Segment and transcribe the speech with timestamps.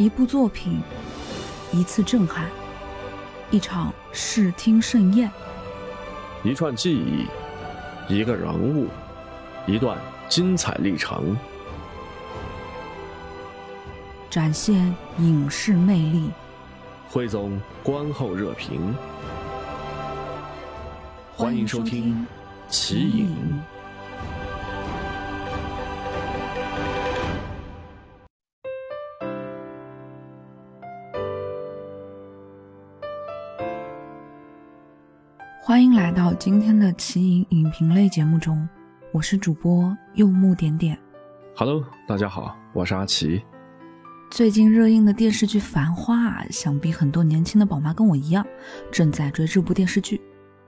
[0.00, 0.80] 一部作品，
[1.74, 2.48] 一次震撼，
[3.50, 5.30] 一场视听盛宴，
[6.42, 7.26] 一串记忆，
[8.08, 8.88] 一个人物，
[9.66, 11.36] 一段精彩历程，
[14.30, 16.30] 展现影视魅力。
[17.10, 18.94] 汇总观后热评，
[21.36, 22.26] 欢迎收听
[22.72, 23.36] 《奇影》。
[36.40, 38.66] 今天的奇影影评类节目中，
[39.12, 40.98] 我是主播柚木点点。
[41.54, 43.42] Hello，大家好，我是阿奇。
[44.30, 48.42] 最近热映的电视剧《繁花》，想必很多年轻的宝妈跟我一样，
[48.90, 50.18] 正在追这部电视剧。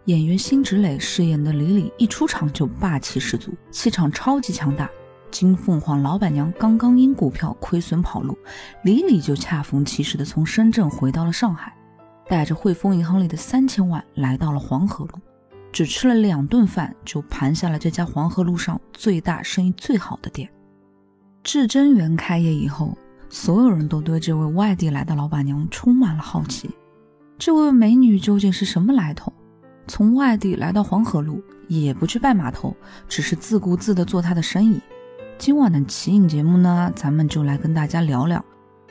[0.05, 4.91] 演员辛芷蕾饰演的李李一出场就霸气十足，气场超级强大。
[5.31, 8.37] 金凤凰老板娘刚刚因股票亏损跑路，
[8.85, 11.75] 李李就恰逢其时的从深圳回到了上海。
[12.29, 15.13] 带着汇丰银行里的三千万来到了黄河路，
[15.73, 20.49] 只吃了两顿饭就盘下了这家黄河路上最大、生意最好的店。
[21.43, 22.97] 至臻园开业以后，
[23.29, 26.71] 所有人都对这位外地来的老板娘充满了好奇。
[27.39, 29.33] 这位美女究竟是什么来头？
[29.89, 32.77] 从外地来到黄河路，也不去拜码头，
[33.09, 34.81] 只是自顾自地做她的生意。
[35.39, 38.45] 今晚的奇影节目呢，咱们就来跟大家聊聊。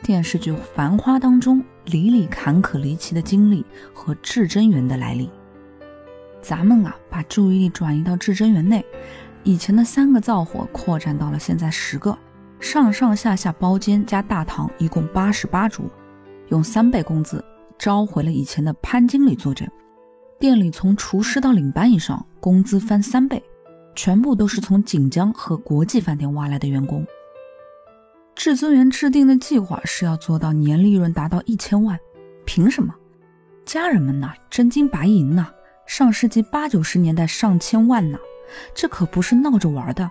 [0.03, 5.29] 电视剧《繁花》当中，李李坎坷离奇的经历和至臻园的来历。
[6.41, 8.83] 咱们啊，把注意力转移到至臻园内，
[9.43, 12.17] 以前的三个灶火扩展到了现在十个，
[12.59, 15.85] 上上下下包间加大堂一共八十八桌，
[16.49, 17.43] 用三倍工资
[17.77, 19.69] 召回了以前的潘经理坐镇。
[20.39, 23.41] 店里从厨师到领班以上，工资翻三倍，
[23.95, 27.05] 全部都是从锦江和国际饭店挖来的员工。
[28.33, 31.99] 至尊园制定的计划是要做到年利润达到一千万，
[32.45, 32.91] 凭什么？
[33.65, 35.47] 家人们呐，真金白银呐，
[35.85, 38.17] 上世纪八九十年代上千万呢，
[38.73, 40.09] 这可不是闹着玩的。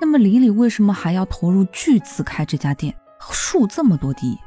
[0.00, 2.94] 那么李李为什么还要投入巨资开这家店，
[3.30, 4.38] 树这么多地？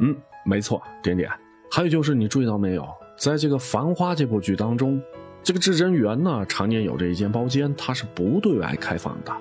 [0.00, 1.30] 嗯，没错，点点。
[1.70, 2.86] 还有就是你注意到没有，
[3.16, 5.02] 在这个《繁花》这部剧当中，
[5.42, 9.32] 这个至臻园呢，常年有着一间包间，它是不对外开放的，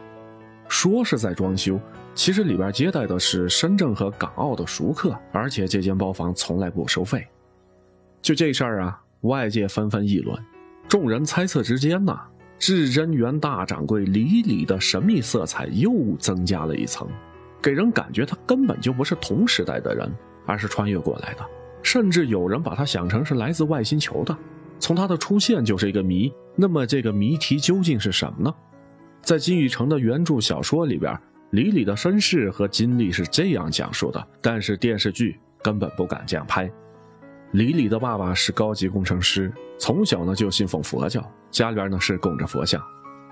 [0.67, 1.79] 说是在装修。
[2.15, 7.27] 其实里边接待的是深圳和港澳的熟客，而且这间包房从来不收费。
[8.21, 10.37] 就这事儿啊，外界纷纷议论，
[10.87, 12.17] 众人猜测之间呢，
[12.57, 17.07] 至臻园大掌柜李李的神秘色彩又增加了一层，
[17.61, 20.11] 给人感觉他根本就不是同时代的人，
[20.45, 21.45] 而是穿越过来的，
[21.83, 24.35] 甚至有人把他想成是来自外星球的。
[24.79, 28.53] 从他的出现就是一个谜，那么这个谜题究竟是什么呢？
[29.21, 31.17] 在金宇澄的原著小说里边。
[31.51, 36.71] 李李的身世和经历是这样讲述的，但是电视剧根本不敢这样拍。
[37.51, 42.81] 李李的爸爸是高级工程师，从小呢就信奉佛教，家里边呢是供着佛像。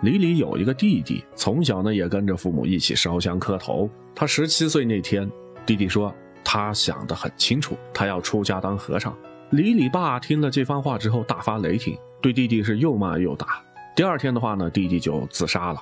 [0.01, 3.89] 李李有一个弟弟，从小呢也跟着父母一起烧香磕头。
[4.13, 5.29] 他十七岁那天，
[5.65, 6.13] 弟弟说
[6.43, 9.15] 他想得很清楚，他要出家当和尚。
[9.51, 13.63] 李李爸听了这番话之后大发雷霆，对弟弟是又骂又打。
[13.95, 15.81] 第二天的话呢，弟弟就自杀了。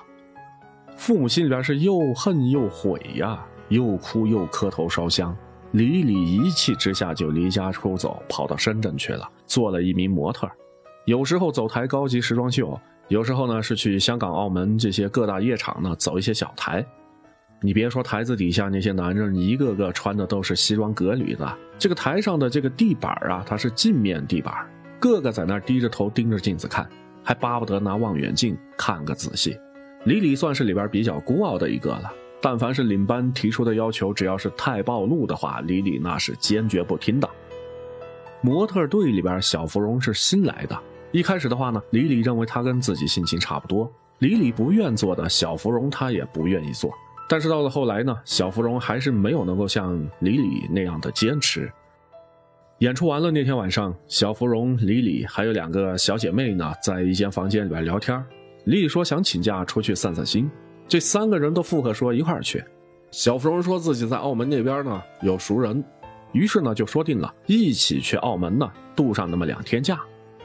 [0.96, 5.36] 父母心里边是又恨又悔呀，又哭又磕头烧香。
[5.72, 10.50] 李李一气之下就离家出走，跑到深圳去了，做了一名模特。
[11.04, 16.84] 有时候走台高级时装秀，有时候呢是去香港、澳门这些各大夜场呢走一些小台。
[17.60, 21.58] 你别说台子底下那些男人，一个个穿的都是西装革履的。
[21.78, 24.54] 这个台上的这个地板啊，它是镜面地板，
[25.00, 26.88] 个个在那低着头盯着镜子看，
[27.22, 29.56] 还巴不得拿望远镜看个仔细。
[30.04, 32.12] 李李算是里边比较孤傲的一个了。
[32.40, 37.28] 但凡是领班提出的要求，只要是太暴露的话，李李那是坚决不听的。
[38.40, 40.78] 模特队里边，小芙蓉是新来的。
[41.10, 43.90] 一开始的话呢，李李认为她跟自己性情差不多。
[44.20, 46.92] 李李不愿做的，小芙蓉她也不愿意做。
[47.28, 51.70] 但是到了后来呢，小芙蓉还是没有能够像李李那样的坚持。
[52.78, 58.24] 演出完了那天晚上，小芙蓉、李李还有两个小姐妹呢，在一间房间里边聊天。
[58.64, 60.48] 李李说想请假出去散散心，
[60.88, 62.64] 这三个人都附和说一块儿去。
[63.10, 65.84] 小芙蓉说自己在澳门那边呢有熟人，
[66.32, 70.00] 于是呢就说定了一起去澳门呢度上那么两天假。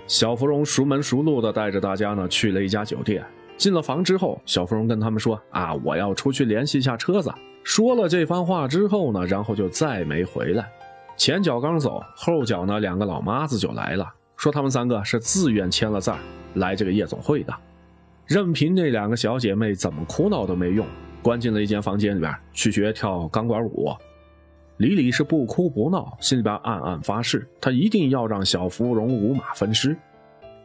[0.05, 3.25] 小芙蓉熟门熟路的带着大家呢去了一家酒店，
[3.55, 7.33] 进了房之后，小芙蓉跟他们说啊我要出去联系一下车子。
[7.63, 10.69] 说了这番话之后呢，然后就再没回来。
[11.15, 14.05] 前脚刚走，后脚呢两个老妈子就来了，
[14.35, 16.11] 说他们三个是自愿签了字
[16.55, 17.53] 来这个夜总会的。
[18.25, 20.85] 任凭那两个小姐妹怎么哭闹都没用，
[21.21, 23.93] 关进了一间房间里边去学跳钢管舞。
[24.77, 29.95] 李李是不哭不闹，心里边暗暗发誓，他一定要让小芙蓉五马分尸。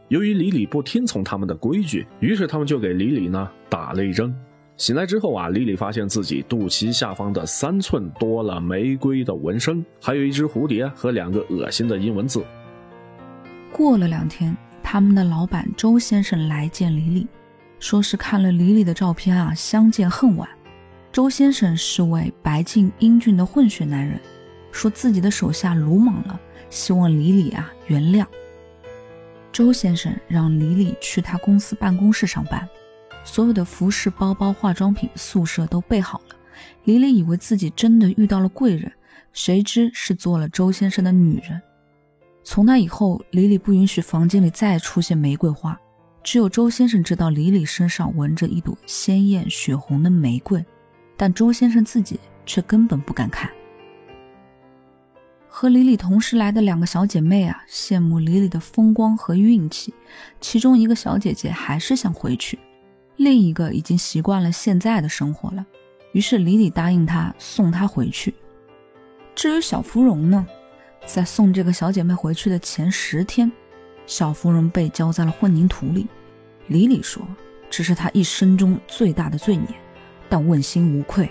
[0.08, 4.34] 由于李李不听从他们的规矩，于是他们就给李李呢打了一针。
[4.78, 12.43] 醒来之后啊，李李发现自己肚脐下方的三寸多了玫瑰的纹身，还有一只蝴蝶和两个恶心的英文字。
[13.70, 17.26] 过了两天，他们的老板周先生来见李李，
[17.80, 20.48] 说是看了李李的照片啊，相见恨晚。
[21.12, 24.20] 周先生是位白净英俊的混血男人，
[24.70, 26.38] 说自己的手下鲁莽了，
[26.70, 28.26] 希望李李啊原谅。
[29.50, 32.69] 周先生让李李去他公司办公室上班，
[33.25, 36.36] 所有的服饰、包包、化妆品、宿舍都备好了。
[36.84, 38.92] 李李以为自己真的遇到了贵人，
[39.32, 41.60] 谁知是做了周先生的女人。
[42.44, 45.78] 从那以后，李李不允许房间里再出现玫瑰花，
[46.30, 50.62] 只有周先生知道李李身上纹着一朵鲜艳血红的玫瑰，
[51.16, 53.50] 但周先生自己却根本不敢看。
[55.48, 59.94] 和李李同时来的两个小姐妹啊，羡慕李李的风光和运气。
[60.38, 62.58] 其中一个小姐姐还是想回去，
[63.16, 65.64] 另一个已经习惯了现在的生活了。
[66.12, 68.34] 于是李李答应她送她回去。
[69.34, 70.46] 至于小芙蓉呢，
[71.06, 73.50] 在送这个小姐妹回去的前十天，
[74.04, 76.06] 小芙蓉被浇在了混凝土里。
[76.69, 77.26] 李李说
[77.69, 79.67] 这是他一生中最大的罪孽，
[80.29, 81.29] 但问心无愧。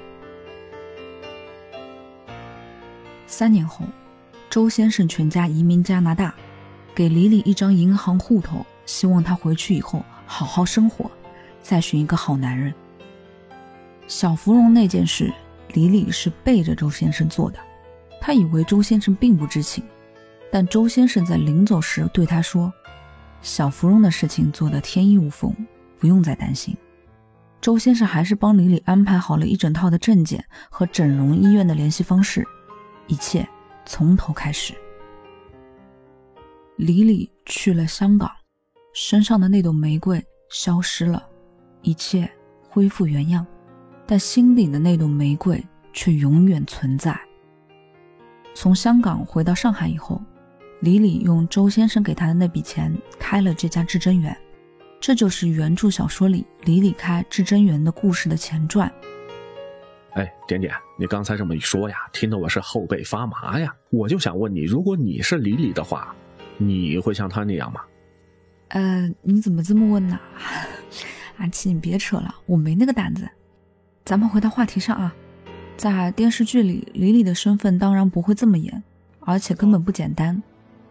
[3.25, 3.85] 三年后。
[4.49, 6.33] 周先生全家移民加拿大，
[6.95, 11.11] 给李李一张银行户头，希望他回去以后好好生活，
[11.61, 12.73] 再寻一个好男人。
[14.07, 15.31] 小芙蓉那件事，
[15.73, 17.59] 李李是背着周先生做的，
[18.21, 19.83] 他以为周先生并不知情，
[20.49, 22.73] 但周先生在临走时对他说
[23.41, 25.53] ：“小芙蓉的事情做得天衣无缝，
[25.99, 26.75] 不用再担心。”
[27.61, 32.47] 周先生还是帮李李安排好了一整套的证件和整容医院的联系方式，
[33.07, 33.47] 一切。
[33.89, 34.73] 从头开始，
[36.75, 38.29] 李李去了香港，
[38.93, 41.25] 身上的那朵玫瑰消失了，
[41.83, 42.29] 一切
[42.67, 43.47] 恢复原样，
[44.05, 47.17] 但心里的那朵玫瑰却永远存在。
[48.53, 50.21] 从香港回到上海以后，
[50.81, 54.37] 李李用周先生给他的那笔钱开了这家至臻园，
[54.99, 58.91] 这就是原著小说里李李开至臻园的故事的前传。
[60.13, 63.73] 哎，点点，你刚才这么一说呀，听得我是后背发麻呀。
[63.89, 66.15] 我就想问你，如果你是李李的话，
[66.57, 67.81] 你会像他那样吗？
[68.69, 70.19] 呃，你怎么这么问呢？
[71.37, 73.27] 阿 七，你别扯了，我没那个胆子。
[74.05, 75.15] 咱们回到话题上啊，
[75.75, 78.83] 在电视剧里，李李的身份当然不会这么严，
[79.19, 80.41] 而且根本不简单。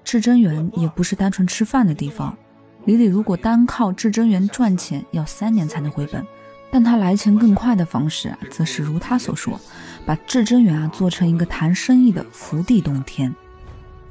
[0.06, 2.38] 至臻园也不是单纯吃饭的地方，
[2.84, 6.24] 李李如果单靠至臻园赚钱，要三年才能回本。
[6.70, 9.58] 但他来钱更快的方式啊，则是如他所说，
[10.06, 13.34] 把至臻园啊做成一个谈生意的福地洞天。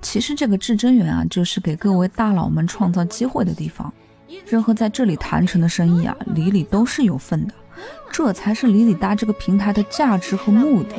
[0.02, 3.92] 其实这个至臻园啊，就是给各位大佬们创造机会的地方。
[4.46, 7.54] 任何在这里谈成的生意啊，李李都是有份的。
[8.12, 10.96] 这才是李李搭这个平台的价值和目的。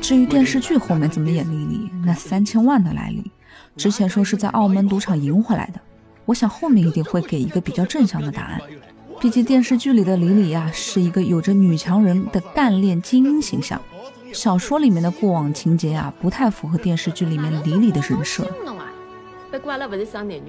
[0.00, 3.30] 至于电视剧后面怎么演李李，那三千万的来历，
[3.76, 5.80] 之前说是在澳门赌场赢回来的。
[6.24, 8.60] 我想后面一定会给一个比较正向的答案，
[9.20, 13.80] 毕竟电视剧里的李李呀是一个有着女强人的干练精英形象，
[14.32, 18.46] 小说里面的过往情节啊不太符合电视剧里面李李的人设。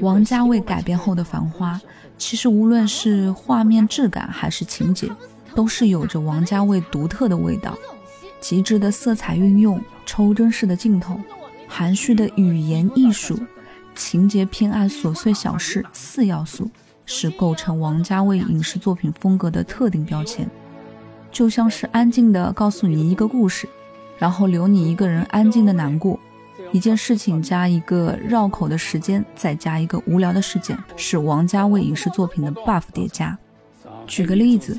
[0.02, 1.74] 王家卫改编后的《繁花》，
[2.18, 5.10] 其实无论是画面质感还是情节，
[5.56, 7.78] 都是有着王家卫独特的味道，
[8.40, 11.20] 极致的色彩运用，抽帧式的镜头，
[11.68, 13.40] 含蓄的语言艺术。
[13.96, 16.70] 情节偏爱琐碎小事，四要素
[17.06, 20.50] 是构成王家卫影视作品风格的特定标签。
[21.32, 23.68] 就像是安静的告诉你一个故事，
[24.18, 26.20] 然后留你一个人安静的难过。
[26.72, 33.38] 一件事情加一个绕口的时间，再加一个无聊的事件，是王家卫影视作品的 buff 叠加。
[34.08, 34.78] 举个例子，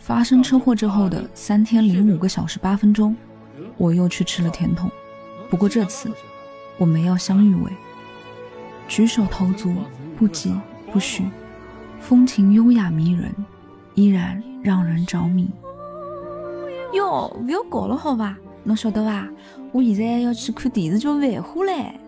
[0.00, 3.14] 发生车祸之后的三天零五个小时八分钟，
[3.76, 4.90] 我又去吃了甜筒。
[5.50, 6.10] 不过这次，
[6.78, 7.70] 我没要香芋味。
[8.88, 9.74] 举手投足
[10.16, 10.52] 不急
[10.90, 11.22] 不徐，
[12.00, 13.32] 风情优雅迷人，
[13.94, 15.50] 依然让人着迷。
[16.94, 18.36] 哟，不要搞了好吧？
[18.64, 19.28] 侬晓得吧？
[19.70, 21.99] 我现在要去看电视剧《繁花》嘞。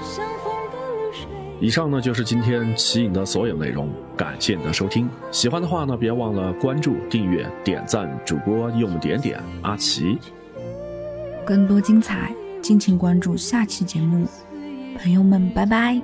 [0.00, 1.28] 像风的流水。
[1.60, 5.08] 以上呢就是今天奇影的所有内容，感谢你的收听。
[5.30, 8.08] 喜欢的话呢，别忘了关注、订阅、点赞。
[8.24, 10.18] 主播用点点阿奇，
[11.44, 14.26] 更多精彩，敬请关注下期节目。
[14.98, 16.00] 朋友们，拜拜。